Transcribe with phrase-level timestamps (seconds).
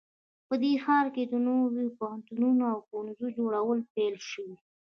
[0.47, 1.65] په دې ښار کې د نوو
[1.99, 4.57] پوهنتونونو او ښوونځیو جوړول پیل شوي